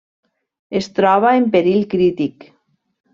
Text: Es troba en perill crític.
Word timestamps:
Es 0.79 0.87
troba 0.99 1.33
en 1.41 1.45
perill 1.57 1.85
crític. 1.95 2.49